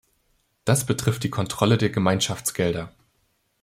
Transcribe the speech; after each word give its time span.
Das 0.65 0.87
betrifft 0.87 1.23
die 1.23 1.29
Kontrolle 1.29 1.77
der 1.77 1.91
Gemeinschaftsgelder. 1.91 2.91